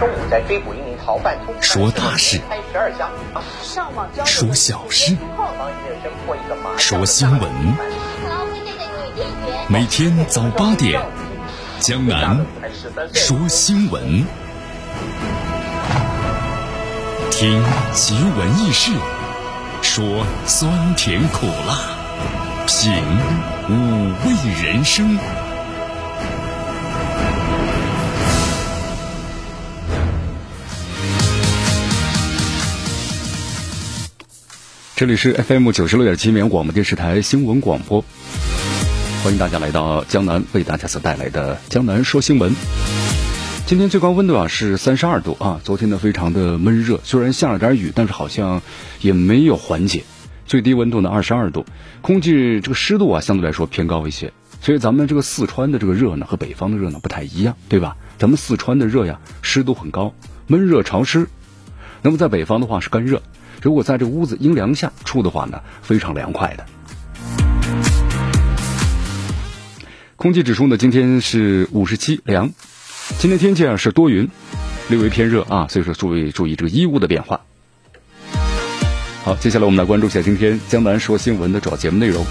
[0.00, 2.40] 中午在追捕一名逃犯，说大事，
[4.24, 5.14] 说小事，
[6.78, 7.50] 说新闻。
[9.68, 10.98] 每天早八点，
[11.80, 12.46] 江南
[13.12, 14.24] 说新闻，
[17.30, 18.92] 听奇闻异事，
[19.82, 21.76] 说酸甜苦辣，
[22.66, 22.90] 品
[23.68, 24.32] 五味
[24.64, 25.18] 人生。
[35.00, 38.04] 这里是 FM 九十六点七绵阳广播电视台新闻广播，
[39.24, 42.54] 欢迎大家来到江南为大家所带来的江南说新闻。
[43.64, 48.60] 今天最高温度啊是三十二度啊，昨天呢非常的闷热，虽然下了点雨，但是好像
[49.00, 50.04] 也没有缓解。
[50.44, 51.64] 最低温度呢二十二度，
[52.02, 57.96] 空气这个湿度啊相对来说偏高一些，所以咱们这个四川的这个热呢和北方的热呢不太一样，对吧？
[58.18, 60.12] 咱们四川的热呀湿度很高，
[60.46, 61.26] 闷热潮湿，
[62.02, 63.22] 那么在北方的话是干热。
[63.62, 66.66] 如果在这屋子阴凉下处的话呢，非常凉快的。
[70.16, 72.50] 空气指数呢，今天是五十七，凉。
[73.18, 74.28] 今天天气啊是多云，
[74.88, 77.40] 略微偏热啊，所以说注意注意这个衣物的变化。
[79.24, 82.24] 好，接下来我们来关注一下今天江南说新闻的主要节目内容。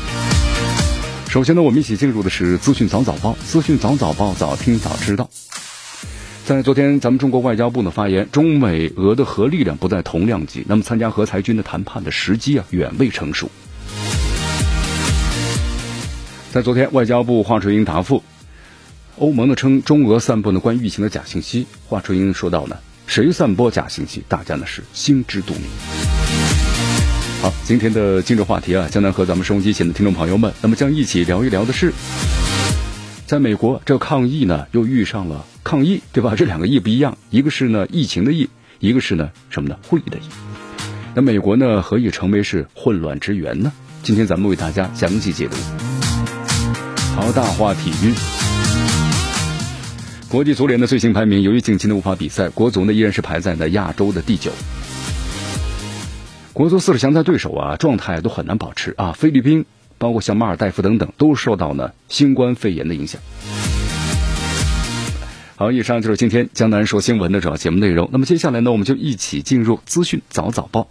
[1.30, 5.30] 首先呢，我们一起进入的是资讯早早报，资讯早早报，早听早知道。
[6.50, 13.52] 在昨天，咱们中国外交部呢发言，中美俄的核力量不在同量级，那么参加核裁军的谈判的时机啊远未成熟。
[16.52, 18.24] 在昨天，外交部华春莹答复，
[19.20, 22.76] 欧盟呢称中俄散布呢关于疫情的假信息，华春莹说到呢，
[23.06, 25.62] 谁散播假信息，大家呢是心知肚明。
[27.44, 31.94] 好，今天的今日话题啊，将能和咱们收音机前的听众朋友们，那么将一起聊一聊的是。
[33.30, 36.34] 在美国，这抗疫呢又遇上了抗疫，对吧？
[36.36, 38.50] 这两个疫不一样，一个是呢疫情的疫，
[38.80, 40.22] 一个是呢什么呢会议的议。
[41.14, 43.72] 那美国呢何以成为是混乱之源呢？
[44.02, 45.56] 今天咱们为大家详细解读。
[47.16, 48.16] 好，大话体育，
[50.28, 54.52] 国际足联的最新排名，由于近期呢无法比赛，国足呢依然是排在了亚洲的第九。
[56.52, 59.68] 国足四十强赛对手啊，状态都很难保持啊，菲律宾。
[60.00, 63.22] 包括像马尔代夫等等，都受到呢新冠肺炎的影响。
[65.56, 68.10] 好，以上就是今天江南说新闻的主要节目内容。
[68.14, 70.88] 那么接下来呢，我们就一起进入资讯早早报。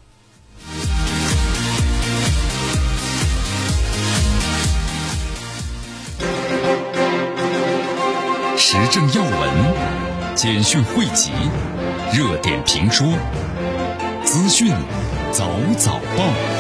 [8.59, 11.31] 时政要闻、简讯汇集、
[12.13, 13.07] 热点评说、
[14.25, 14.71] 资讯
[15.33, 15.49] 早
[15.79, 16.58] 早报。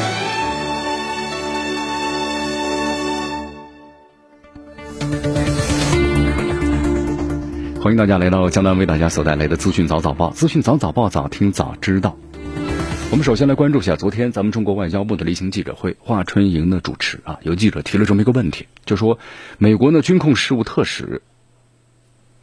[7.80, 12.16] 欢迎大家来到江南为大家所带来的资讯早早报，资讯早早报，早听早知道。
[13.10, 19.18] 我们首先来关注一下昨天咱们中国外交部的例行记者会，华春莹的主持啊，有记者提了这么一个问题，就说
[19.56, 21.22] 美国呢军控事务特使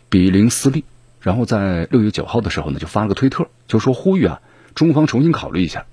[0.10, 0.84] 比林斯利，
[1.22, 4.42] 然后在六月九号的时候呢就发了个推特，就说呼吁啊
[4.74, 5.86] 中方重新考虑一下，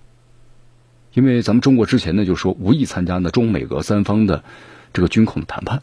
[1.13, 4.43] 因为咱们中国之前呢就说无意参加呢中美俄三方的
[4.95, 5.83] 这个军控的谈判。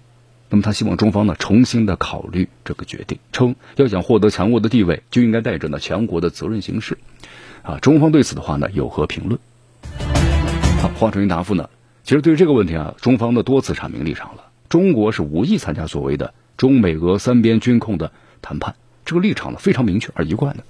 [0.51, 6.97] 那么他希望中方呢重新的考虑这个决定，称要想获得强国的地位，就应该带着呢强国的责任行事。
[7.61, 9.39] 啊，中方对此的话呢有何评论？
[10.81, 11.69] 好，华春莹答复呢，
[12.03, 18.11] 其实对于这个问题啊，中方呢多次阐明立场了，中国是无意参加所谓的中美俄三边军控的
[18.41, 18.73] 谈判，
[19.05, 20.63] 这个立场呢非常明确而一贯的，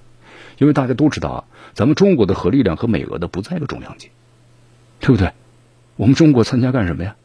[0.58, 4.10] 因为大家都知道啊，咱们中国的核力量和美俄的不在一个重量级，
[4.98, 5.32] 对不对？
[5.96, 7.16] 我们中国参加干什么呀？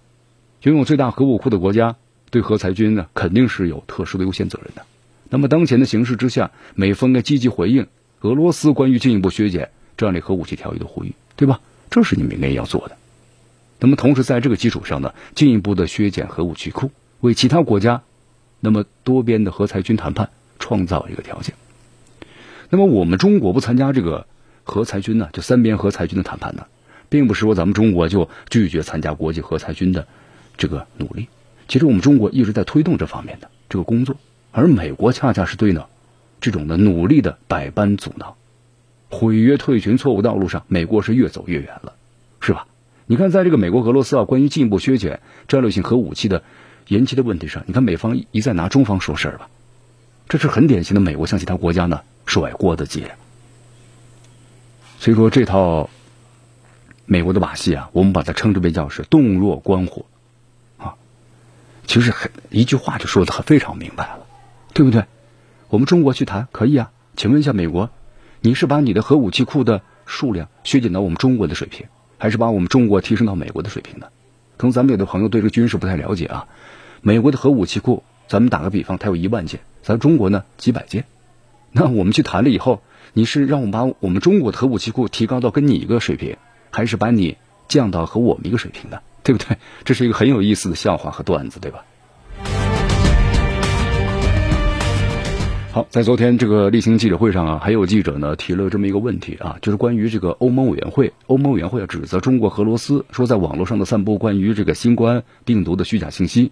[0.61, 1.97] 拥有最大核武库的国家。
[2.29, 4.83] 对核裁军呢，肯定是有特殊的优先责任的。
[5.29, 7.87] 那么当前的形势之下，美方该积极回应
[8.21, 11.61] 俄罗斯关于进一步削减战略核武器条约的呼吁，对吧？
[11.89, 12.97] 这是你们应该要做的。
[13.79, 16.91] 那么同时在这个基础上呢，进一步的削减核武器库，
[17.21, 18.03] 为其他国家
[18.59, 20.29] 那么多边的核裁军谈判
[20.59, 21.55] 创造一个条件。
[22.69, 24.27] 那么我们中国不参加这个
[24.63, 26.65] 核裁军呢，就三边核裁军的谈判呢，
[27.09, 30.07] 并不是说咱们中国就拒绝参加国际核裁军的
[30.57, 31.27] 这个努力。
[31.67, 34.15] 其实我们中国一直在推动这方面的这个工作，
[34.51, 35.85] 而美国恰恰是对呢
[36.39, 38.35] 这种的努力的百般阻挠，
[39.09, 41.93] 毁约退群错误道路上，美国是越走越远了，
[42.39, 42.67] 是吧？
[43.07, 46.43] 你看，在这个美国俄罗斯啊关于进一步削减战略性核武器的
[46.87, 49.49] 延期的问题上，你看美方一再拿中方说事儿吧，
[50.27, 53.11] 这是很典型的美国向其他国家呢甩锅的伎俩。
[54.99, 55.89] 所以说这套
[57.05, 60.05] 美国的把戏啊，我们把它称之为叫是洞若观火。
[61.87, 64.25] 其实很一句话就说的很非常明白了，
[64.73, 65.05] 对不对？
[65.69, 67.89] 我们中国去谈可以啊，请问一下，美国，
[68.41, 71.87] 你是把你的核武器库的数量削减到我们中国的水平，
[72.17, 74.07] 还是把我们中国提升到美国的水平呢？
[74.57, 76.47] 可能咱们有的朋友对这个军事不太了解啊。
[77.01, 81.05] 美国的核武器库，咱们打个比方，它有一万件，咱中国呢几百件。
[81.71, 82.81] 那我们去谈了以后，
[83.13, 86.37] 你是让我们把我们中国的核武器库提高到跟你一个水平，
[86.71, 89.01] 还是把你降到和我们一个水平的？
[89.25, 89.57] 对不对？
[89.83, 91.83] 这是一个很有意思的笑话和段子，对吧？
[95.73, 106.51] 好，在昨天这个例行记者会上啊，还有记者呢提了这么一个问题啊，就是关于这个欧盟委员会，欧盟委员会指责中国、俄罗斯说在网络上的散布关于这个新冠病毒的虚假信息。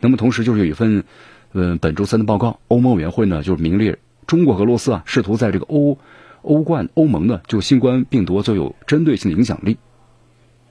[0.00, 1.04] 那么同时就是有一份，
[1.52, 5.98] 嗯，本周三的报告，欧盟委员会呢就是名列中国、俄罗斯啊，试图在这个欧
[6.42, 9.76] 欧冠欧盟呢就新冠病毒最有针对性的影响力，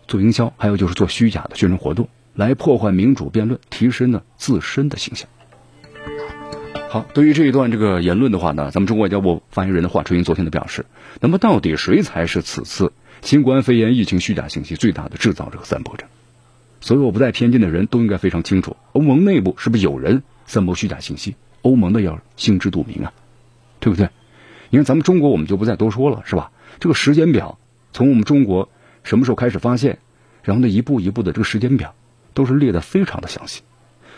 [0.08, 5.28] 做营销，还有就是做虚假的宣传活动，来破坏民主辩论，提升呢自身的形象。
[6.90, 10.86] 好，对于这一段这个言论的话呢，咱们中国外交部发言人的华春莹昨天的表示，
[11.20, 16.06] 那么到底谁才是此次新冠肺炎疫情虚假信息最大的制造者和散播者？
[16.80, 21.36] 所有不带偏见的人都应该非常清楚，欧盟内部是不是有人散播虚假信息？
[21.64, 23.12] 欧盟的要心知肚明啊，
[23.82, 24.10] 对不对？
[24.70, 26.52] 你看咱们中国，我们就不再多说了，是吧？
[26.80, 27.58] 这个时间表，
[27.92, 28.70] 从我们中国
[29.08, 29.98] 什么时候开始发现，
[30.44, 31.96] 然后呢一步一步的这个时间表，
[32.34, 33.64] 都是列的非常的详细。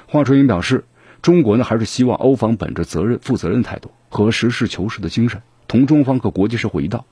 [0.07, 0.83] 华春莹表示。
[1.21, 7.05] 中国呢，还是希望欧方本着责任、负责任态度和实事求是的精神，同中方和国际社会一道，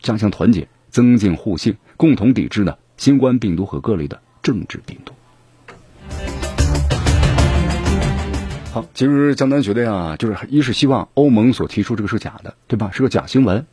[0.00, 5.12] 加强团结，增进互信，共同抵制呢新冠病毒和各类的政治病毒。
[8.72, 12.90] 好，其实江南觉得呀，就是一是希望欧盟所提出这个是假的，对吧？
[12.90, 13.66] 是个假新闻，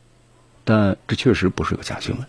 [0.64, 2.26] 但这确实不是个假新闻。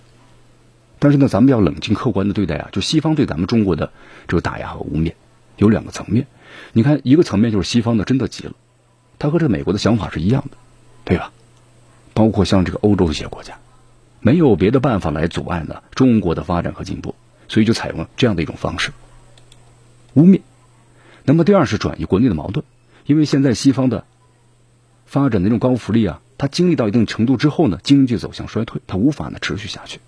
[0.99, 3.91] 但是呢，咱们要冷静客观的对待啊，就西方对咱们中国的
[4.27, 5.13] 这个打压和污蔑，
[5.57, 6.27] 有两个层面。
[6.73, 8.53] 你看，一个层面就是西方的真的急了，
[9.17, 10.57] 他和这美国的想法是一样的，
[11.05, 11.31] 对吧？
[12.13, 13.59] 包括像这个欧洲一些国家，
[14.19, 17.15] 没有别的办法来阻碍呢中国的发展和进步，
[17.47, 18.91] 所以就采用了这样的一种方式
[20.15, 20.41] 污蔑。
[21.23, 22.65] 那么第二是转移国内的矛盾，
[23.05, 24.03] 因为现在西方的
[25.05, 30.01] 发展的这种高福利啊，它经历到一定程度之后呢，经济走向衰退，它无法呢持续下去。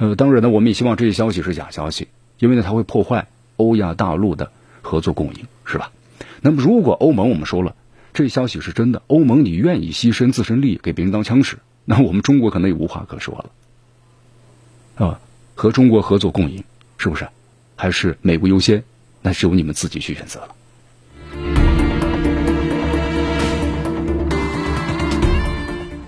[0.00, 2.08] 呃，当然呢，我们也希望这些消息是假消息，
[2.38, 4.50] 因为呢，它会破坏欧亚大陆的。
[4.82, 5.92] 合作共赢是吧？
[6.40, 7.76] 那么如果欧盟我们说了
[8.14, 13.34] 这消息是真的，欧盟你愿意牺牲自身利益给别人当枪使，那我们中国可能也无话可说
[14.96, 15.20] 了，啊，
[15.54, 16.64] 和中国合作共赢
[16.96, 17.28] 是不是？
[17.76, 18.82] 还是美国优先？
[19.20, 20.56] 那是由你们自己去选择了。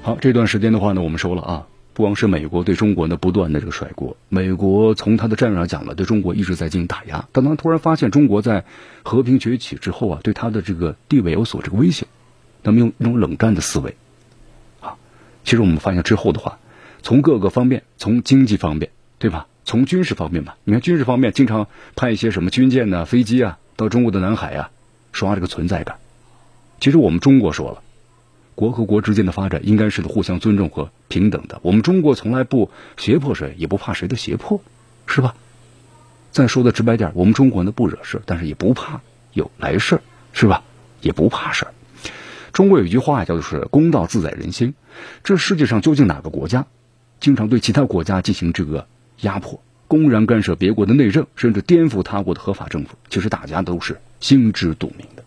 [0.03, 1.67] 好，这段时间的话呢，我们说了啊。
[1.95, 7.29] 不光是美国对中国呢不断的这个甩锅，美国从他的战略上讲呢，对中国一直在进行打压。
[7.33, 8.65] 当他突然发现中国在
[9.03, 12.07] 和平崛起之后啊，对他的这个地位有所这个威胁，
[12.63, 13.95] 那么用一种冷战的思维，
[14.81, 14.95] 啊，
[15.45, 16.59] 其实我们发现之后的话，
[17.03, 19.47] 从各个方面，从经济方面，对吧？
[19.65, 24.71] 从军事方面吧，你看军事方面经常派一些什么军舰呢、飞机啊到中国的南海啊，
[25.13, 25.97] 刷这个存在感。
[26.81, 27.83] 其实我们中国说了。
[28.63, 31.59] 国和国之间的发展应该是互相尊重和平等的。
[31.63, 34.61] 我们中国从来不胁迫谁，也不怕谁的胁迫，
[35.05, 35.35] 是吧？
[36.31, 39.01] 再说的直白点，我们中国呢不惹事，但是也不怕
[39.33, 40.63] 有来事儿，是吧？
[41.01, 41.75] 也不怕事儿。
[42.53, 44.75] 中国有一句话叫做“是公道自在人心”。
[45.25, 46.67] 这世界上究竟哪个国家
[47.19, 48.87] 经常对其他国家进行这个
[49.23, 52.95] 压迫，公然干涉别国的内政，甚至颠覆他国的合法政府？
[53.11, 55.25] 其实大家都是心知肚明的。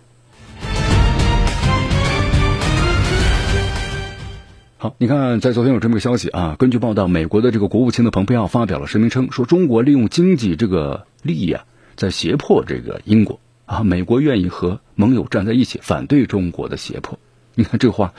[4.85, 6.55] 好，你看，在昨天有这么个消息啊。
[6.59, 11.65] 根据报道，美国的这个国务卿的蓬佩奥发表了声明称，说中国利用经济这个利益啊，
[11.95, 13.83] 在胁迫这个英国啊。
[13.83, 17.17] 美国愿意和盟友站在一起，反对中国的胁迫。
[17.55, 18.13] 你看这话，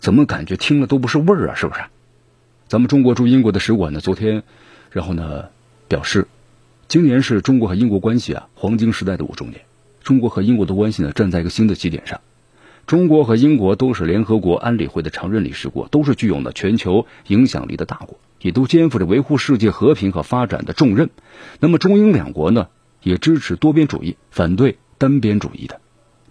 [0.00, 1.54] 怎么感觉听了都不是味儿啊？
[1.54, 1.82] 是不是？
[2.66, 4.42] 咱们中国驻英国的使馆呢，昨天，
[4.90, 5.44] 然后呢，
[5.86, 6.26] 表示，
[6.88, 9.60] 今年是中国和英国关系啊黄金时代的五周年，
[10.02, 12.20] 中国和英国的关系呢，站在一个新的起点上。
[12.86, 21.08] 中国和英国都是联合国安理会的常任理事国，都是具有呢全球影响力的大国，也都肩负着维护世界和平和发展的重任。
[21.60, 22.68] 那么中英两国呢，
[23.02, 25.80] 也支持多边主义，反对单边主义的。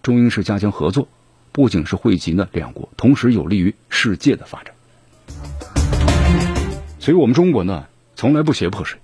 [0.04, 1.08] 中英是加强合作，
[1.52, 4.76] 不仅是惠及呢两国，同时有利于世界的发展。
[7.00, 9.00] 所以，我们中国呢，从来不胁迫谁，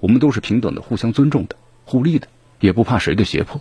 [0.00, 2.28] 我们都是平等的、互相尊重的、互利的，
[2.60, 3.60] 也不怕谁的胁迫。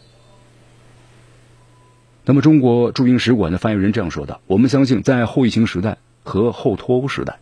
[2.25, 7.39] 那么，中国驻英使馆的发言人这样说的：“我们相信，在后疫情时代和后脱欧时代，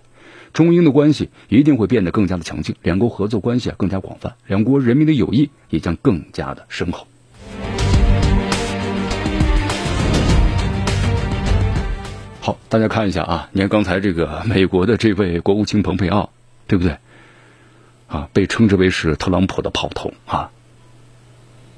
[0.54, 7.06] 中英的关系一定会变得更加的强劲，两国合作关系啊更加广泛，两国人民的友谊也将更加的深厚。”
[12.42, 16.32] 好，大家看一下啊，你看刚才这个美国的这位国务卿蓬佩奥，
[16.66, 16.98] 对不对？
[18.08, 20.50] 啊，被称之为是特朗普的炮筒啊。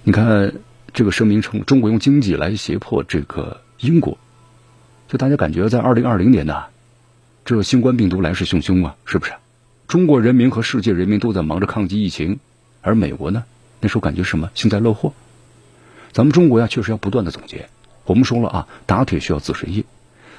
[0.03, 0.53] 你看
[0.93, 4.19] 这个声明称，中国用经济来胁迫这个英国，
[5.07, 6.65] 就大家感觉在二零二零年呢，
[7.45, 9.33] 这新冠病毒来势汹汹啊，是不是？
[9.87, 12.39] 中国人民和世界人民都在忙着抗击疫情，
[12.81, 13.43] 而美国呢，
[13.81, 15.13] 那时候感觉什么幸灾乐祸。
[16.11, 17.69] 咱们中国呀，确实要不断的总结。
[18.05, 19.83] 我们说了啊，打铁需要自身硬。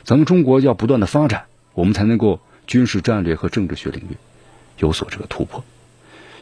[0.04, 4.16] 咱们中国要不断的发展，我们才能够军事战略和政治学领域
[4.78, 5.64] 有所这个突破。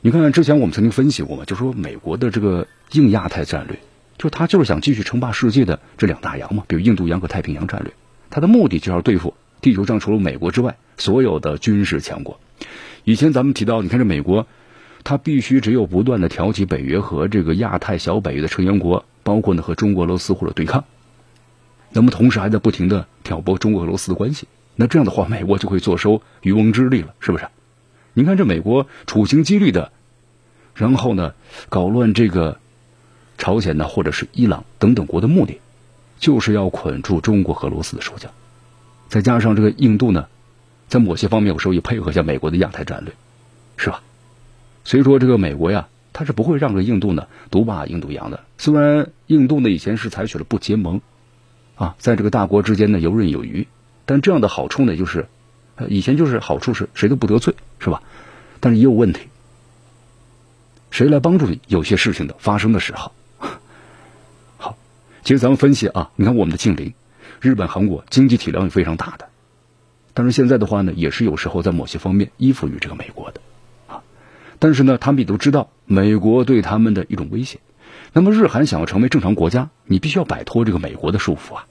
[0.02, 3.78] 你看，之前我们曾经分析过嘛，就说美国的这个硬亚太战略，
[4.22, 7.92] 就他就是想继续称霸世界的这两大洋嘛，比如印度洋和太平洋战略，
[8.30, 12.38] 他的目的就是要对付地球上除了美国之外所有的军事强国。
[13.02, 14.46] 以前咱们提到，你看这美国，
[15.02, 20.84] 他必须只有不断的挑起北约和这个亚太小北约的成员国，包括呢和中国、俄罗斯或者对抗。
[21.90, 27.48] 那么同时还在不停的挑拨中国俄罗斯的关系，那这样的话，美国就会坐收渔翁之利了，是不是？
[28.14, 29.90] 你看这美国处心积虑的，
[30.76, 31.34] 然后呢
[31.68, 32.60] 搞乱这个
[33.38, 35.60] 朝鲜呢，或者是伊朗等等国的目的，
[36.18, 38.30] 就是要捆住中国和俄罗斯的手脚。
[39.08, 40.26] 再加上这个印度呢，
[40.88, 43.12] 在某些方面有时候也配合一下美国的亚太战略，
[43.76, 44.02] 是吧？
[44.84, 48.40] 所以说这个美国呀，他是不会让这印度呢独霸印度洋的。
[48.58, 51.00] 虽然印度呢以前是采取了不结盟。
[51.74, 53.66] 啊，在这个大国之间呢游刃有余，
[54.04, 55.26] 但这样的好处呢就是，
[55.88, 58.02] 以前就是好处是谁都不得罪，是吧？
[58.60, 59.22] 但是也有问题，
[60.90, 63.10] 谁来帮助你有些事情的发生的时候？
[65.22, 66.94] 其实咱们分析啊，你看我们的近邻，
[67.40, 69.28] 日本、韩国经济体量也非常大的，
[70.14, 73.40] 但是现在的话呢，也是有时候在某些方面依附于这个美国的，
[73.86, 74.02] 啊，
[74.58, 77.60] 但是呢，他们也都知道美国对他们的一种威胁。
[78.12, 81.66] 那么日韩想要成为正常国家，你必须要摆脱这个美国的束缚啊。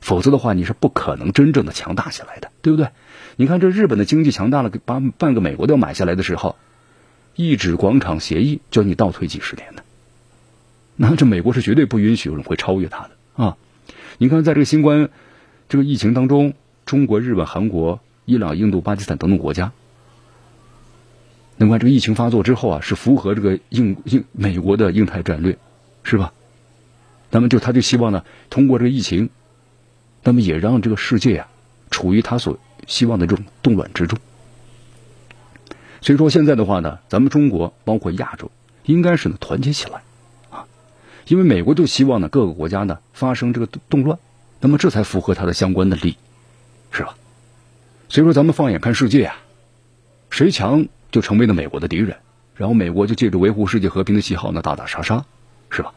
[0.00, 2.88] 否则的话，你是不可能真正的强大起来的，对不对？
[3.36, 6.56] 你看这日本的经济强大了，把半个美国都要买下来的时候，
[7.34, 9.82] 一纸广场协议叫你倒退几十年呢？
[11.02, 13.56] 那这美国是绝对不允许有人会超越他的啊！
[14.18, 15.08] 你看，在这个新冠
[15.66, 16.52] 这个疫情当中，
[16.84, 19.72] 中国、日本、韩国、伊朗、印度、巴基斯坦等等国家，
[21.56, 25.56] 那么这个疫情发作之后啊，是符合这个印印美国的印太战略，
[26.02, 26.34] 是吧？
[27.30, 29.30] 那么就他就希望呢，通过这个疫情。
[30.22, 31.48] 那么也让这个世界啊，
[31.90, 34.18] 处于他所希望的这种动乱之中。
[36.02, 38.50] 所以说现在的话呢，咱们中国包括亚洲，
[38.84, 40.02] 应该是呢团结起来，
[41.30, 44.18] 因为美国就希望呢各个国家呢发生这个动乱，
[44.58, 46.16] 那么这才符合他的相关的利益，
[46.90, 47.14] 是吧？
[48.08, 49.36] 所以说咱们放眼看世界啊，
[50.28, 52.16] 谁强就成为了美国的敌人，
[52.56, 55.24] 然后美国就借着维护世界和平的旗号呢打打杀杀，
[55.70, 55.92] 是吧？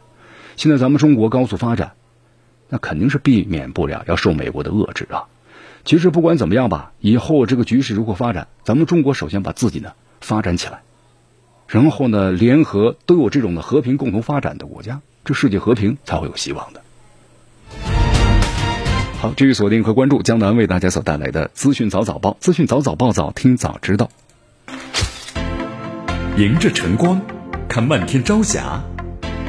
[0.56, 1.94] 现在咱们中国高速发展。
[2.70, 5.26] 那肯定是避免不了要受美国的遏制啊！
[5.84, 10.82] 其实不管怎么样吧，以后这个局势如何发展，咱们中国首先把自己呢发展起来，
[11.68, 16.82] 然后呢联合都有这种的和平共同发展的国家，这世界和平才会有希望的。
[19.20, 24.10] 好，继续锁定和关注江南为大家所带来的资讯早早报，资讯早早报早听早知道。
[26.36, 27.22] 迎着晨光，
[27.70, 28.84] 看漫天朝霞，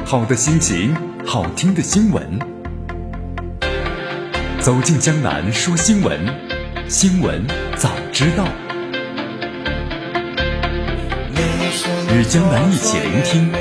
[0.05, 2.39] 好的心情，好听的新闻。
[4.61, 6.17] 走进江南说新闻，
[6.87, 8.47] 新闻早知道。
[12.13, 13.51] 与江南一起聆听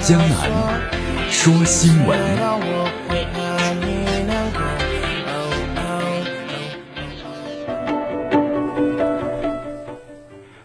[0.00, 0.50] 江南
[1.30, 2.18] 说新闻。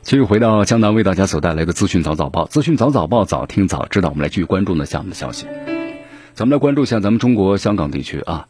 [0.02, 4.10] 继续回到江南为大家所带来的资讯早早报，资讯早早报早听早知道。
[4.10, 5.46] 我们来继续关注呢下面的消息。
[6.34, 8.48] 咱们来关注一下咱们中国香港地区啊。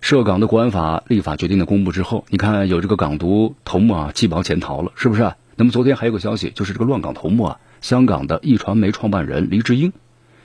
[0.00, 5.32] 涉港的国安法立法决定的公布之后，你看有这个港独头目啊弃保潜逃了，是不是？
[5.56, 9.92] 那么昨天还有个消息，就是这个乱港头目啊，香港的易传媒创办人黎智英，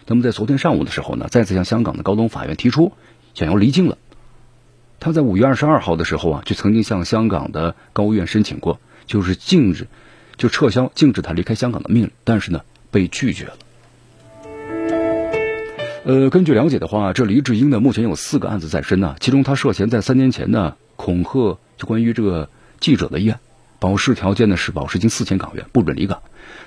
[0.05, 2.91] 那么在昨天上午的时候呢，再次向香港的高等法院提出
[3.33, 3.97] 想要离境了。
[4.99, 9.87] 他在五月二十二号的时候啊，就曾经向香港的高院申请过，就是禁止，
[10.37, 13.53] 就撤销禁止他离开香港的命令，但是呢被拒绝了。
[16.05, 19.15] 呃，根据了解的话，这黎智英呢，目前有四个案子在身呢。
[19.21, 22.49] 其中，他涉嫌在三年前呢恐吓，就关于这个
[22.81, 23.39] 记者的一案，
[23.79, 26.21] 保释条件呢是保释金四千港元，不准离港。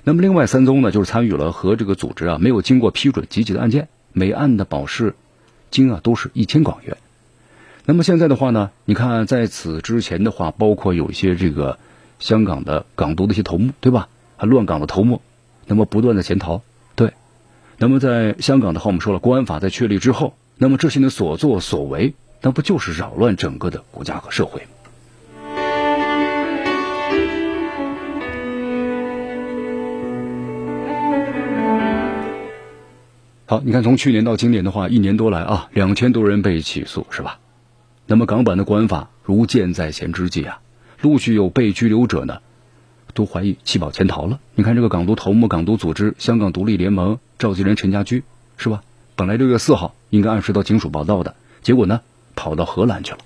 [0.09, 5.17] 那么，另外三宗呢，就是参与了和这个组织啊没有经过批准集结的案件，每案的保释
[5.73, 6.97] 金啊都是一千港元。
[7.87, 11.81] 那么现在的话呢，你看在此之前的话，包括有一些这个
[12.21, 14.09] 香港的港独的一些头目，对吧？
[14.37, 15.23] 还乱港的头目，
[15.67, 16.63] 那么不断的潜逃。
[16.95, 17.13] 对
[17.77, 24.69] 那么，在香港的话，我们说了，国安法在确立之后，那么这些的所作所为，那不就是扰乱整个的国家和社会吗？
[33.49, 37.38] 好，你看从去年到今年的话，一年多来啊，两千多人被起诉，是吧？
[38.05, 40.59] 那么港版的国安法如箭在弦之际啊，
[41.00, 42.38] 陆续有被拘留者呢，
[43.15, 44.41] 都怀疑弃保潜逃了。
[44.57, 48.25] 你看这个港独头目、港独组织香港独立联盟召集人陈家驹，
[48.57, 48.83] 是吧？
[49.15, 52.00] 本来六月四号应该按时到警署报到的，结果呢，
[52.35, 53.19] 跑到荷兰去了。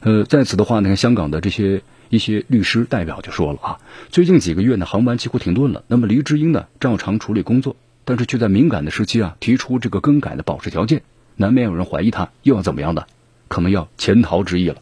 [0.00, 5.82] 呃，在此的话，你看香港的这些一些律师代表就说了啊，最近几个月呢，航班几乎停顿了。
[5.86, 7.74] 那么黎智英呢，照常处理工作。
[8.08, 11.02] 但是却在敏感的时期啊提出这个更改的保释条件，
[11.36, 13.06] 难免有人怀疑他又要怎么样的，
[13.48, 14.76] 可能要潜逃之意了。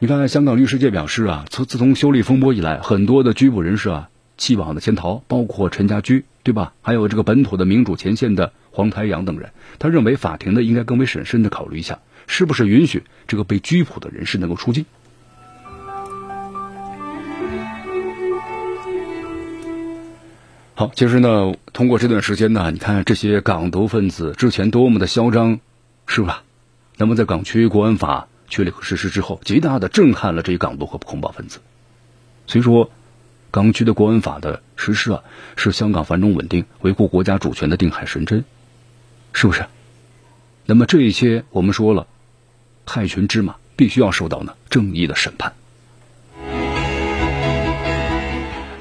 [0.00, 6.74] 你看，香港律师界表示啊，从自从修例风波以来，很多的拘捕人士啊弃网的潜逃，包括陈家驹，对吧？
[6.82, 9.52] 还有这个本土的民主前线的黄台阳等人。
[9.78, 14.86] 他认为法庭呢应该更为审慎的考虑一下，是不是允许这个被拘捕的人士能够出境。
[20.82, 25.60] 好，其实呢，通过这段时间呢，你看这些港独分子之前多么的嚣张，
[26.08, 26.42] 是吧？
[26.96, 31.60] 那么在港区国安法确立和实施之后，极大的震撼了这些港独和恐怖分子。
[32.48, 32.90] 所以说，
[33.52, 35.22] 港区的国安法的实施啊，
[35.54, 38.44] 是香港繁荣稳定、维护国家主权的定海神针，
[39.32, 39.66] 是不是？
[40.66, 42.08] 那么这一些我们说了，
[42.86, 45.52] 害群之马必须要受到呢正义的审判。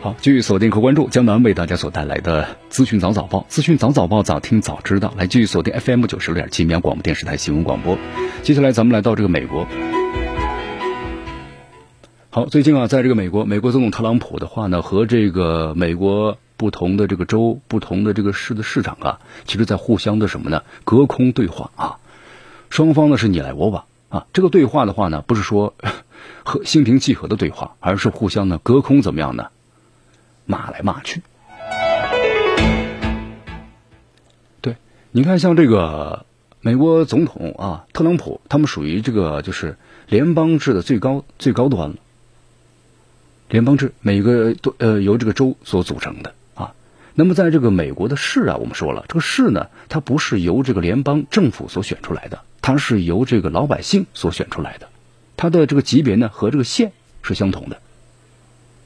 [0.02, 5.14] 好，继续锁定和关注江南为大家所带来的资讯早早报，资讯早早报，早听早知道。
[5.16, 7.96] 来继续锁定 FM 九十六点七绵阳广播电视台新闻广播。
[8.42, 9.68] 接下来咱们来到这个美国。
[12.32, 20.64] 好，最近啊，在这个美国，美国总统特朗普的话呢，和这个美国不同的这个州、不同的这个市的市长啊，其实在互相的什么呢？
[20.84, 21.98] 隔空对话啊，
[22.72, 24.26] 双方呢是你来我往啊。
[24.34, 25.76] 这个对话的话呢，不是说
[26.44, 29.50] 和心平气和的对话，而是互相呢隔空怎么样呢？
[30.52, 31.22] 骂来骂去，
[34.60, 34.76] 对，
[35.12, 36.26] 你看，像这个
[36.60, 39.78] 美国总统啊，特朗普，他们属于这个就是
[40.10, 41.96] 联邦制的最高最高端了。
[43.48, 46.74] 联邦制，每个都呃由这个州所组成的啊。
[47.16, 54.90] 那么在这个美国的市啊，我们说了，这个市呢，它不是由这个联邦政府所选出来的，它是由这个老百姓所选出来的，
[55.38, 57.78] 它的这个级别呢和这个县是相同的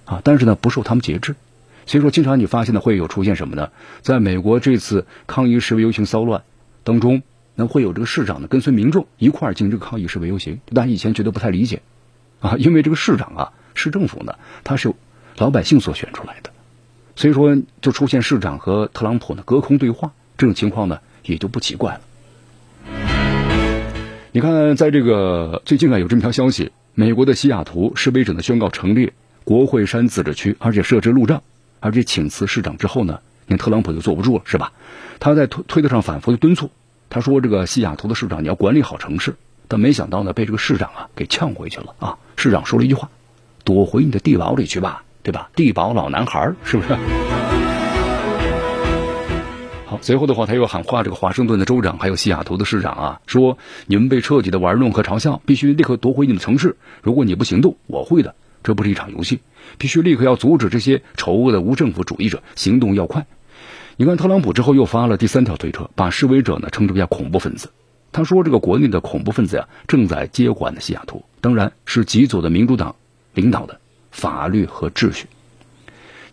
[0.05, 1.35] 啊，但是呢不受他们节制。
[1.85, 3.69] 所以说，经常你发现的，会有出现什么呢？
[4.01, 6.43] 在美国这次抗议示威游行骚乱
[6.83, 7.21] 当中，
[7.55, 10.59] 那会有这个市长呢跟随民众一块儿进这个抗议示威游行。
[10.73, 11.81] 大家以前觉得不太理解
[12.39, 14.93] 啊，因为这个市长啊，市政府呢，他是
[15.37, 16.49] 老百姓所选出来的，
[17.15, 22.01] 所以说就出现市长和特朗普呢隔空对话这种情况呢，也就不奇怪了。
[24.31, 31.43] 你看，在这个最近啊，有这么条消息：美国的西雅图示威者呢宣告成立国会山自治区，而且设置路障。
[31.79, 34.71] 而且请辞市长之后呢，你看特朗普就坐不住了，是吧？
[35.19, 36.71] 他在推推特上反复的敦促，
[37.09, 39.35] 他说：“这个西雅图的市长你要管理好城市。”
[39.67, 42.17] 但没想到呢，被这个市长啊给呛回去了啊！
[42.35, 43.09] 市长说了一句话
[43.63, 46.95] ：“躲回你的地堡里去吧，对吧？”地堡老男孩是不是？
[49.87, 53.57] 好，随后的话他又喊话这个华盛顿的州长还有西雅图的市长啊，说
[53.87, 56.75] ：“你们被彻底的玩弄和嘲笑，必须立刻夺回你们城市。
[57.01, 59.41] 如果你不行动，我会的。”这不是一场游戏，
[59.77, 63.25] 必须立刻要阻止这些丑恶的无政府主义者，行动要快。
[63.97, 67.71] 你看，特朗普之后又发了第三条推特，把示威者呢称之为恐怖分子。
[68.11, 72.95] 他说，这个国内的恐怖分子呀，正在接管的西雅图，当然是极左的民主党
[73.33, 73.79] 领导的
[74.11, 75.27] 法律和秩序。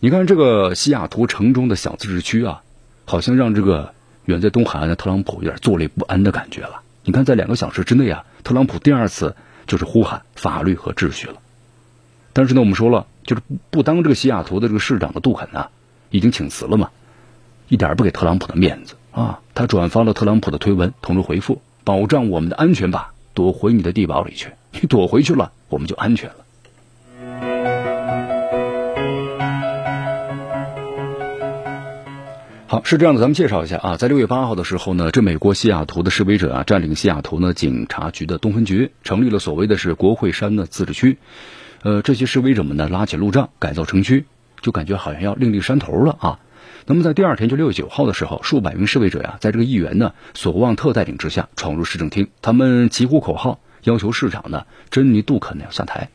[0.01, 2.63] 你看，这个西雅图城中的小自治区啊，
[3.05, 6.83] 好像让这个远在东海岸的特朗普有点坐立不安的感觉了。
[7.05, 11.35] 你看，在两个小时之内啊，特朗普第二次就是呼喊法律和秩序了。
[12.33, 15.67] 但是呢，我们说了，就是不当这个西雅图的这个市长的杜肯呢，
[16.11, 16.91] 已经请辞了嘛，
[17.69, 19.41] 一点不给特朗普的面子啊！
[19.55, 24.51] 他转发了特朗普的推文，同时回复：“保障我们的安全吧，躲回你的地堡里去。
[24.73, 26.37] 你躲回去了，我们就安全了。”
[32.67, 41.19] 好，是这样的，咱们介绍一下啊，在六月八号的时候呢，这美国西雅图的示威者啊，占领西雅图呢警察局的东分局，成立了所谓的是国会山的自治区。
[41.83, 44.25] 呃，这些示威者们呢，拉起路障，改造城区，
[44.61, 46.39] 就感觉好像要另立山头了啊。
[46.87, 56.09] 那么在第二天，就六月九号的时候，数百名示威者呀，在这个议员呢索旺特带领之下，闯入市政厅，他们齐呼口号，要求市长呢珍妮杜肯呢下台。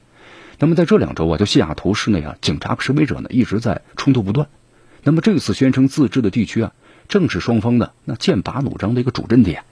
[0.58, 4.48] 那么在这两周啊，就西雅图市内啊，警察和示威者呢一直在冲突不断。
[5.04, 6.72] 那么这次宣称自治的地区啊，
[7.10, 9.54] 正是双方的那剑拔弩张的一个主阵地。
[9.54, 9.66] 啊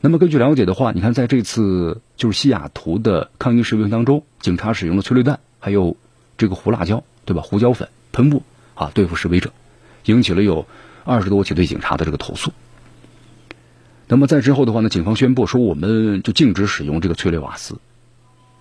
[0.00, 5.96] 那么根据了解的话，你看在这次就是西雅图的抗议示威当中，警察使用了催泪弹，还有
[6.38, 7.42] 这个胡辣椒，对吧？
[7.42, 8.42] 胡椒粉喷雾
[8.74, 9.52] 啊，对付示威者。
[10.04, 10.66] 引起了有
[11.04, 12.52] 二十多起对警察的这个投诉。
[14.06, 17.78] 那么在之后的话呢，警方宣布说，我们就禁止使用这个催泪瓦斯。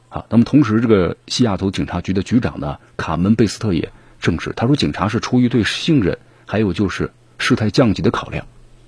[0.10, 8.48] 啊，那么同时，这个西雅图警察局的局长呢，卡门贝斯特也证实，他说，警察是出于对信任，还有就是事态降级的考量，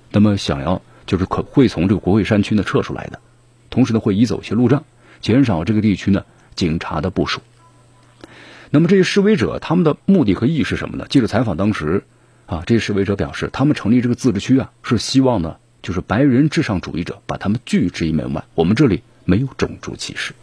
[0.10, 3.20] 那么想要就是可会从这个国会山区呢撤出来的，
[3.72, 4.84] 同时呢会移走一些路障，
[5.22, 7.42] 减少这个地区呢警察的部署。
[8.70, 11.08] 那么这些示威者他们的目的和意义是什么呢？
[11.10, 12.04] 记者采访当时，
[12.46, 18.44] 啊，这些示威者表示，他们成立这个自治区啊，是希望呢，就是白人至上主义者把他们拒之于门外。
[18.54, 20.34] 我们这里没有种族歧视。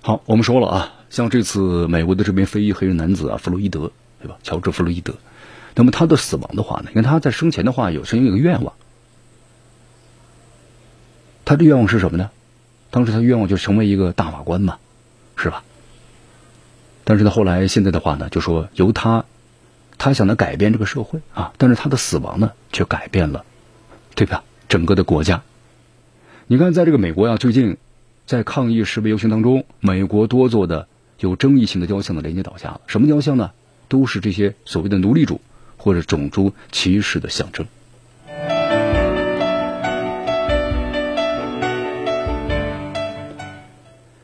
[0.00, 4.36] 好，我们说了啊，像这次美国的这边非裔黑人男子啊，弗洛伊德，对吧？
[4.44, 5.14] 乔治·弗洛伊德，
[5.74, 8.74] 那么他的死亡的话呢，因为他在生前的话有曾经有个愿望，
[11.44, 12.30] 他的愿望是什么呢？
[12.90, 14.78] 当时他的愿望就成为一个大法官嘛，
[15.36, 15.64] 是吧？
[17.04, 19.24] 但是呢，后来现在的话呢，就说由他，
[19.98, 23.44] 他想来改变这个社会啊，但是他的死亡呢，却改变了，
[24.14, 24.44] 对吧？
[24.68, 25.42] 整个的国家。
[26.46, 27.78] 你看，在这个美国呀，最近
[28.26, 30.86] 在抗议示威游行当中，美国多座的
[31.18, 32.82] 有争议性的雕像的连接倒下了。
[32.86, 33.52] 什么雕像呢？
[33.88, 35.40] 都是这些所谓的奴隶主
[35.82, 37.66] 或者种族歧视的象征。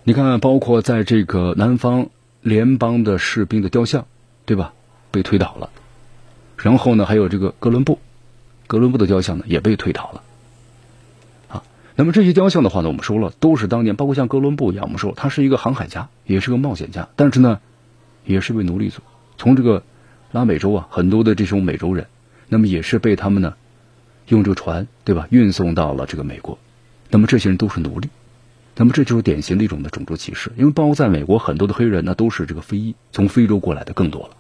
[0.04, 2.08] 你看，包括在这个南方
[2.42, 4.06] 联邦的士兵的雕像，
[4.46, 4.72] 对吧？
[5.10, 5.68] 被推倒了。
[6.56, 7.98] 然后呢，还有这个哥伦布，
[8.68, 10.22] 哥伦布的雕像呢也被推倒了。
[11.48, 11.64] 啊，
[11.96, 17.58] 那么这些雕像的话呢，我们说了，都是当年包括像哥伦布一样，我们说他是一个航海家，也是个冒险家，但是呢，
[18.24, 19.02] 也是一位奴隶主。
[19.36, 19.82] 从这个
[20.32, 22.06] 拉美洲啊，很多的这种美洲人，
[22.48, 23.54] 那么也是被他们呢
[24.28, 26.58] 用这个船，对吧，运送到了这个美国。
[27.10, 28.08] 那么这些人都是奴隶。
[28.76, 34.36] 那么这就是典型的一种的种族歧视，因为包括在美国很多的黑人呢都是这个非裔，从非洲过来的更多了。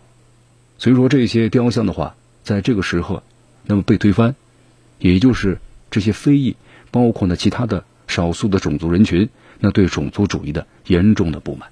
[0.78, 3.24] 所以说这些雕像的话，在这个时候，
[3.64, 4.36] 那么被推翻，
[5.00, 5.58] 也就是
[5.90, 6.54] 这些非裔，
[6.92, 11.70] 包括呢其他的少数的种族人群，那对种族主义的严重的不满。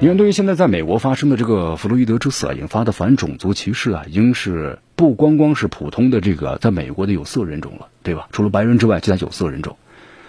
[0.00, 8.28] 你看，对于现在在美国发生的这个弗洛伊德之死啊引发的反种族歧视啊，已经是不光光是普通的这个在美国的有色人种了，对吧？
[8.32, 9.76] 除了白人之外，其他有色人种。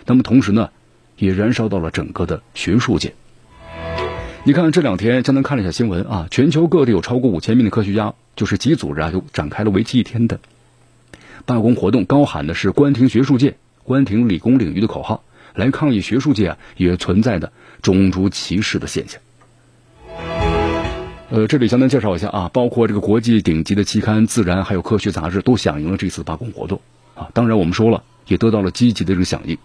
[0.06, 0.70] 那么同时呢，
[1.18, 3.16] 也燃烧到了整个的学术界。
[4.44, 10.40] 你看这两天，江南看了一下新闻啊，全球各地有超过五千名的科学家，就是几组织啊，就展开了为期一天的
[11.46, 15.24] 罢工活动，高喊的是“关停学术界，关停理工领域的口号”，
[15.54, 17.52] 来抗议学术界啊也存在的
[17.82, 19.20] 种族歧视的现象。
[21.36, 26.80] 呃，这里向南介绍一下啊，包括这个国际顶级的期刊《自然》还有《科学》杂志都响应了这次罢工活动
[27.14, 27.28] 啊。
[27.34, 29.58] 当然，我们说了，也得到了积极的这个响应。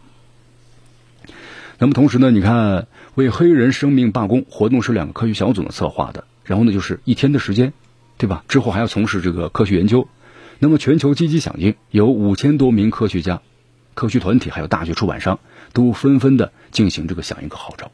[1.78, 7.72] 那么同时呢，你看为黑人生命罢工活动是两个科学小组呢策划的，然后呢就是一天的时间，
[8.18, 8.42] 对吧？
[8.48, 10.08] 之后还要从事这个科学研究。
[10.58, 13.42] 那么全球积极响应，有五千多名科学家、
[13.94, 15.38] 科学团体还有大学出版商
[15.72, 17.92] 都纷纷的进行这个响应和号召。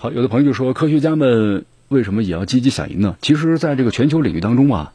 [0.00, 3.16] 好，有的朋友就说，科学家们为什么也要积极响应呢？
[3.20, 4.92] 其实，在这个全球领域当中啊。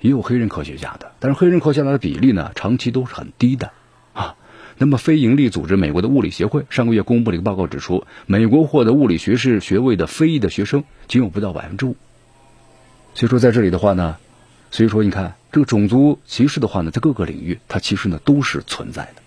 [0.00, 3.70] 也有黑人科学家的，但是黑人科学家的比例呢，长期都是很低的
[4.12, 4.34] 啊。
[4.76, 11.96] 那么非营利组织美国的物理协会上个月公布了一个报告，指出美国获得物理学士学位的非裔的学生仅有不到百分之五。
[13.14, 14.18] 所以说在这里的话呢，
[14.70, 19.22] 所以说你看这个种族歧视的话呢，在各个领域它其实呢都是存在的。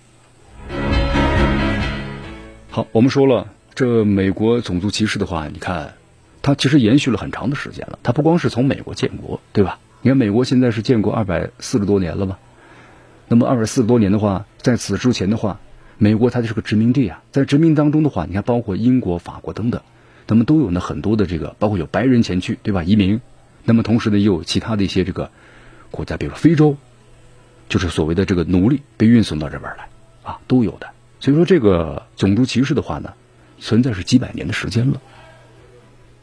[2.70, 5.94] 好，我们说了这美国种族歧视的话，你看
[6.42, 9.78] 它其实延续了很长的时间了，它不光是从美国建国，对吧？
[10.02, 12.40] 你看，美国现在是建国二百四十多年了嘛？
[13.28, 15.60] 那么二百四十多年的话，在此之前的话，
[16.00, 17.22] 美国它就是个殖民地啊。
[17.32, 19.84] 在殖民当中的话，你看，包括英国、法国等等，
[20.26, 22.82] 那么都有呢很多的这个，包括有白人前去，对吧？
[22.82, 23.22] 移民。
[23.64, 25.30] 那么同时呢，也有其他的一些这个
[25.92, 26.78] 国家，比如说非洲，
[27.70, 29.88] 就是所谓的这个奴隶被运送到这边来
[30.24, 30.88] 啊，都有的。
[31.20, 33.14] 所以说，这个种族歧视的话呢，
[33.60, 35.02] 存在是几百年的时间了。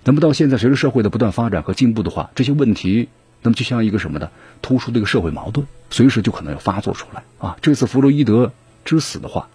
[0.04, 3.08] 那么到现在，随着社会的不断发展和进步的话，这些问题。
[3.46, 4.30] 那么就像一个什么呢？
[4.62, 7.58] 突出的一个社会矛盾，随时就可能要发作出来啊！
[7.60, 8.50] 这次弗洛伊德
[8.86, 9.48] 之死的话，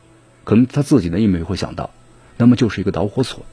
[0.44, 1.90] 可能他自己呢也没会想到，
[2.38, 3.44] 那么就是一个导火索。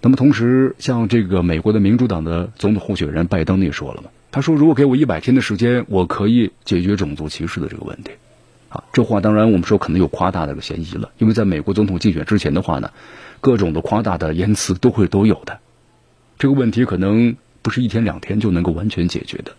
[0.00, 8.10] 那么同时，像这个美国的民主党的总统候选人拜登也说了嘛，他说：“如果给我一百天的时间，我可以解决种族歧视的这个问题。”
[8.70, 12.90] 啊，这话当然我们说可能有夸大的个嫌疑了，因为在美国总统竞选之前的话呢，
[13.42, 15.58] 各种的夸大的言辞都会都有的，
[16.38, 17.36] 这个问题可能。
[17.62, 19.52] 不是一天两天就能够完全解决的，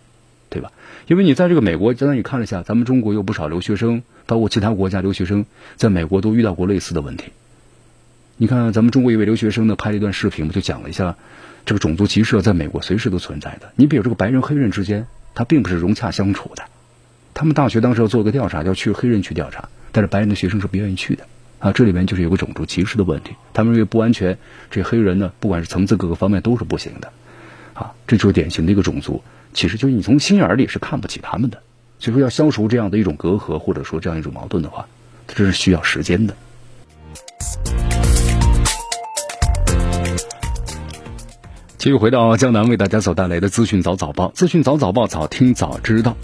[0.50, 0.72] 对吧？
[1.06, 5.46] 因为你在这个美国，刚才你看了一下，咱们中国有不少留学生，包括其他国家留学生，
[5.76, 7.26] 在美国都遇到过类似的问题。
[8.38, 11.16] 你看，咱们中国一位留学生呢，拍了一段视频，就讲了一下
[11.64, 13.70] 这个种族歧视在美国随时都存在的。
[13.76, 16.64] 你比如这个白人黑人之间，他并不是融洽相处的。
[17.34, 21.26] 他们大学当时要做个调查，要去黑人去调查，但是白人的学生是不愿意去的
[21.58, 21.72] 啊。
[21.72, 24.38] 这里面就是有个种族歧视的问题，他们认为不安全，
[24.70, 27.12] 这黑人呢，不管是层次各个方面都是不行的
[27.74, 27.92] 啊。
[28.06, 29.22] 这就是典型的一个种族，
[29.54, 31.62] 其实就是你从心眼里是看不起他们的。
[31.98, 34.86] 所以说，要消除这样的一种隔阂，或者说这样一种矛盾的话，
[35.26, 36.34] 这是需要时间的。
[41.78, 46.16] 继续回到江南为大家所带来的资讯早早报，资讯早早报，早听早知道。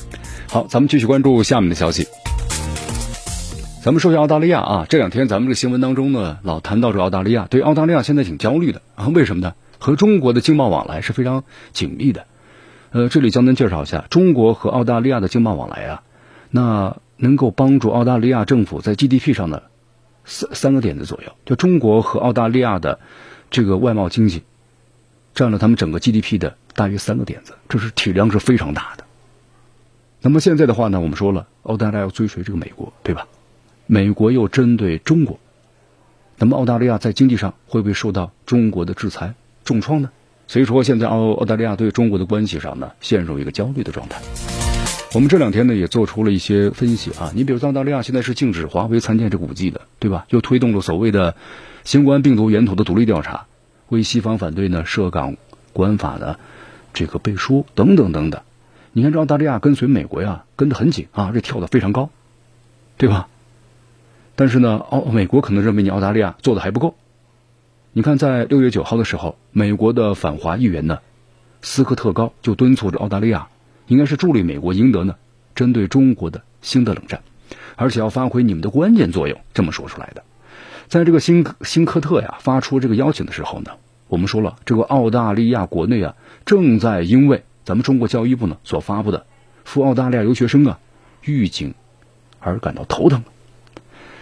[0.50, 2.06] 好，咱们继续关注下面的消息。
[3.82, 9.54] 咱们说下澳大利亚啊，这两天咱们这个新闻当中呢，老谈到这澳大利亚，对澳大利亚现在挺焦虑的啊，为什么呢？
[9.78, 12.24] 和中国的经贸往来是非常紧密的。
[12.92, 16.02] 呃，这里江南介绍一下，中国和澳大利亚的经贸往来啊，
[16.50, 19.64] 那能够帮助澳大利亚政府在 GDP 上的
[20.24, 23.00] 三三个点子左右，就中国和澳大利亚的
[23.50, 24.44] 这个外贸经济。
[25.34, 29.04] 占了他们整个 GDP 的大约三个点子，这是体量是非常大的。
[30.20, 33.26] 那么现在的话呢，我们说了，澳大利亚要追随这个美国，对吧？
[33.86, 35.38] 美国又针对中国，
[36.36, 40.10] 那么澳大利亚在经济上会不会受到中国的制裁重创呢？
[40.46, 44.20] 所以说，现在澳澳大利亚对中国的关系上呢，陷入一个焦虑的状态。
[45.14, 47.32] 我们这两天呢，也做出了一些分析啊。
[47.34, 50.26] 你比如澳大利亚现在是禁止华为参建这个五 G 的，对吧？
[50.30, 51.36] 又推动了所谓的
[51.84, 53.46] 新冠病毒源头的独立调查。
[53.88, 55.36] 为西方反对呢涉港
[55.72, 56.38] 管法的
[56.92, 58.42] 这个背书等等等等，
[58.98, 62.10] 你看这澳大利亚跟随美国呀跟得很紧啊，这跳得非常高，
[62.96, 63.28] 对吧？
[64.34, 66.96] 但是呢，澳美国可能认为你澳大利亚做的还不够。
[67.92, 70.98] 你看，在六月九号的时候，美国的反华议员呢
[71.62, 73.46] 斯科特高就敦促着澳大利亚，
[73.86, 75.14] 应该是助力美国赢得呢
[75.54, 77.20] 针对中国的新的冷战，
[77.76, 80.24] 而且要发挥你们的关键作用，这么说出来的。
[80.88, 83.70] 在这个新新科特呀发出这个邀请的时候呢，
[84.08, 89.26] 我们说了，这个澳大利亚国内啊正在因为咱们中国教育部呢所发布的
[89.62, 90.78] 赴澳大利亚留学生啊
[91.22, 91.74] 预警
[92.40, 93.24] 而感到头疼。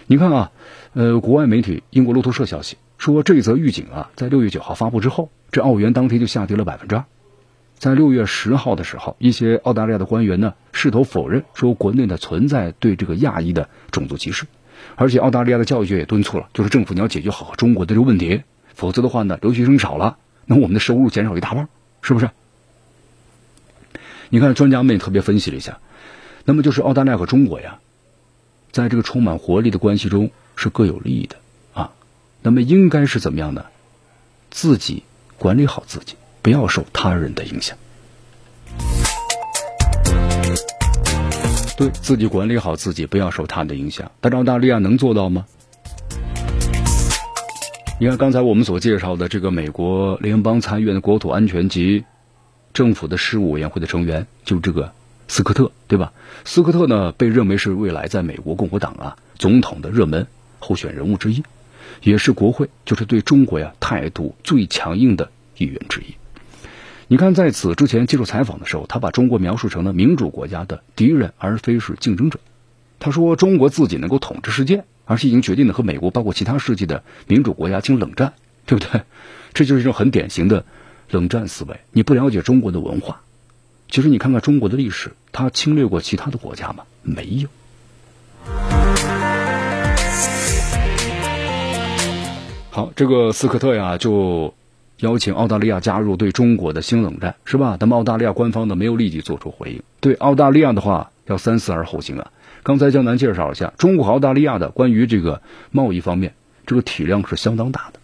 [0.05, 0.51] 你看啊，
[0.91, 7.05] 呃，国外媒体英国路透社消息说，这则预警啊在六月九号发布之后，这澳元当天就下跌了百分之二。
[7.77, 14.45] 在六月十号的时候，一些澳大利亚的官员呢试图否认说国内呢存在对这个亚裔的种族歧视。
[14.97, 18.41] 而且澳大利亚的教育局也敦促了，就是政府你要解决好中国的这个问题，
[18.73, 21.69] 否则的话呢，留学生少了，那我们的收入减少一大半，
[22.01, 22.29] 是不是？
[24.29, 25.79] 你看专家们也特别分析了一下，
[26.43, 27.79] 那么就是澳大利亚和中国呀，
[28.71, 31.37] 在这个充满活力的关系中是各有利益的
[31.73, 31.91] 啊，
[32.41, 33.65] 那么应该是怎么样呢？
[34.49, 35.03] 自己
[35.37, 37.77] 管理好自己，不要受他人的影响。
[41.77, 44.11] 对自己管理好自己，不要受他的影响。
[44.19, 45.45] 但是澳大利亚能做到吗？
[47.99, 52.03] 你看刚才我们所介绍的这个美国联邦参议院的国土安全及
[52.77, 54.93] 政府的事务委员会的成员，就这个
[55.27, 56.13] 斯科特，对吧？
[56.45, 60.27] 斯科特呢，被认为是未来在美国共和党啊总统的热门
[60.59, 61.41] 候选人物之一，
[62.03, 66.13] 也是国会就是对中国呀态度最强硬的议员之一。
[67.07, 72.39] 你看，在此之前接受采访的时候，他把中国描述成了民主国家的敌人，而非是竞争者。
[72.99, 78.33] 他说，中国自己能够统治世界，而且已经决定了和美国，包括其他世界的民主国家进行冷战，
[78.67, 79.01] 对不对？
[79.55, 80.63] 这就是一种很典型的
[81.09, 81.79] 冷战思维。
[81.91, 83.21] 你不了解中国的文化，
[83.89, 86.83] 其实你看看中国的历史，他侵略过其他的国家吗？
[87.03, 87.47] 没有。
[92.71, 94.53] 好，这个斯科特呀，就。
[95.01, 97.77] 邀请澳大利亚加入对中国的新冷战，是吧？
[97.79, 99.83] 那么澳大利亚官方呢没有立即做出回应。
[99.99, 102.31] 对澳大利亚的话，要三思而后行啊。
[102.63, 106.33] 刚才江南介绍一下，中国和澳大利亚的关于这个贸易方面，
[106.65, 107.99] 这个体量是相当大的。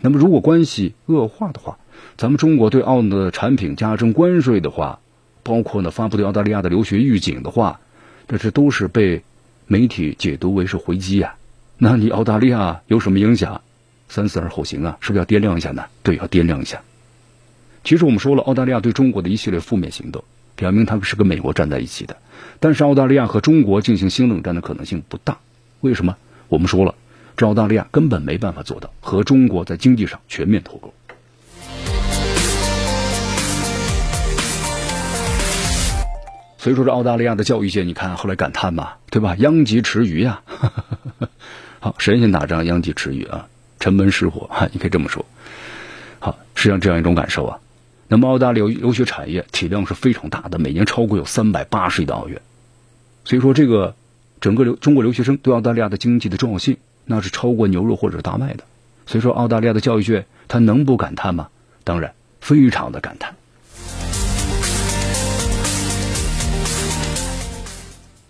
[0.00, 1.78] 那么如果关系恶化的话，
[2.16, 5.00] 咱们中国对澳的产品加征关税的话，
[5.42, 7.80] 包括呢发布对澳大利亚的留学预警的话，
[8.28, 9.22] 这是都是被
[9.66, 11.34] 媒体解读为是回击呀。
[11.78, 13.60] 那你澳大利亚有什么影响？
[14.08, 15.84] 三思而后行啊，是不是要掂量一下呢？
[16.02, 16.80] 对，要掂量一下。
[17.82, 20.22] 其实我们说了，澳大利亚对中国的一系列负面行动，
[20.54, 22.16] 表明他们是跟美国站在一起的。
[22.60, 25.38] 但是澳大利亚和中国进行新冷战的可能性不大。
[25.80, 26.16] 为什么？
[26.48, 26.94] 我们说了，
[27.36, 30.92] 这澳大利亚根本没办法做到和中国在经济上全面脱钩。
[36.64, 39.36] 所以说，这澳大利亚的教育界，你看后来感叹嘛，对吧？
[39.38, 40.40] 殃及池鱼呀。
[41.78, 43.48] 好，神仙打仗，殃及池鱼啊。
[43.80, 45.26] 城门失火哈，你可以这么说。
[46.20, 47.58] 好，实际上这样一种感受啊。
[48.08, 52.40] 那么澳大利亚留学产业体量是非常大的，每年超过有三百八十亿的澳元。
[53.26, 53.94] 所以说，这个
[54.40, 58.64] 整个留中国留学生对澳大利亚的经济的重要性，那是超过牛肉或者大麦的。
[59.04, 61.48] 所以说，澳大利亚的教育界他能不感叹吗？
[61.84, 63.34] 当然，非常的感叹。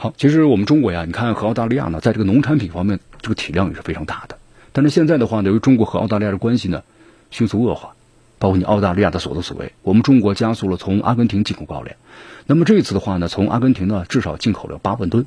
[0.05, 4.37] 好，其实我们中国呀，你看和澳大利亚呢，在这个农产品方面，这个体量也是非常大的。
[4.71, 6.83] 但是现在的话呢，由于中国和澳大利亚的关系呢
[7.31, 7.95] 迅速恶化，
[8.39, 11.97] 包括你澳大利亚的所作所为，我们中国加速了从阿根廷进口高粱。
[12.45, 15.25] 那么这一次的话呢，从阿根廷呢至少进口了八万吨。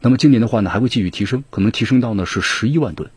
[0.00, 3.10] 那么今年的话呢，还会继续提升，可能提升到呢是十一万吨。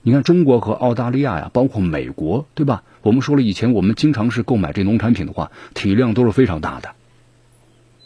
[0.00, 2.82] 你看中国和澳大利亚呀，包括美国，对吧？
[3.02, 6.92] 我们说了，以前我们经常是购买这农产品的话，体量都是非常大的。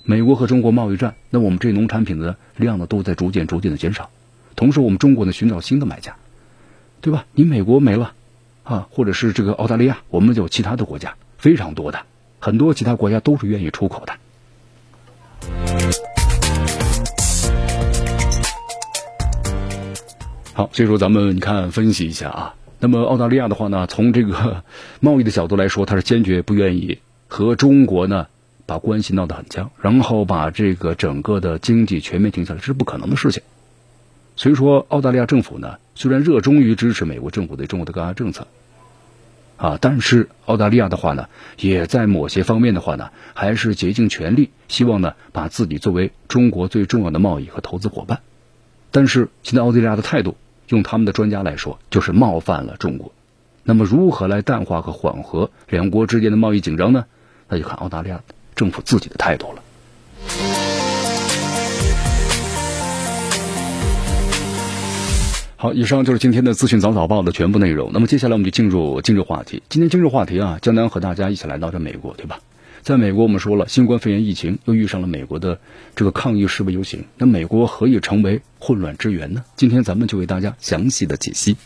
[0.06, 4.10] 美国和中国贸易战，那我们这农产品的量呢都在逐渐逐渐的减少。
[4.54, 6.14] 同时，我们中国呢寻找新的买家，
[7.00, 7.24] 对吧？
[7.32, 8.12] 你美国没了
[8.64, 11.98] 啊，或者是这个澳大利亚，我们有其他的国家非常多的，
[12.38, 14.12] 很多其他国家都是愿意出口的。
[20.52, 22.54] 好，所以说咱们你看分析一下啊。
[22.78, 24.62] 那么澳大利亚的话呢，从这个
[25.00, 28.26] 贸易的角度来说，它是坚决不愿意和中国呢
[28.66, 33.42] 把关系闹得很僵，然后把这个整个的经济全面停下来，这是不可能的事情。
[34.36, 38.46] 所以说，澳大利亚政府呢虽然热衷于支持美国政府对中国的高压政策
[39.56, 48.20] 啊，但是澳大利亚的话呢，也在某些方面的话呢，还是竭尽全力，希望呢把自己作为中国最重要的贸易和投资伙伴。
[48.90, 50.36] 但是现在澳大利亚的态度。
[50.68, 53.12] 用他们的专家来说，就是冒犯了中国。
[53.64, 57.04] 那么，如何来淡化和缓和两国之间的贸易紧张呢？
[57.50, 58.22] 那就看澳大利亚
[58.54, 59.62] 政府自己的态度了。
[65.56, 67.90] 好，以上就是今天的资讯早早报的全部内容。
[67.94, 69.62] 那么，接下来我们就进入今日话题。
[69.70, 72.40] 今天今日话题啊，江南和大家一起来到这美国，对吧？
[72.82, 75.58] 在美国，我们说了，新冠肺炎疫情又遇上了美国的
[75.96, 79.42] 这个抗议示威游行，那美国何以成为混乱之源呢？
[79.56, 81.56] 今天咱们就为大家详细的解析。